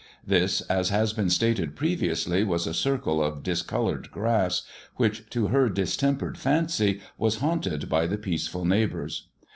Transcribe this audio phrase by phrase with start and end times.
[0.25, 4.63] This, as has been stated previously, was a circle of discoloured grass,
[4.95, 9.27] which to her distempered fancy was haunted by the peace ful neighbours.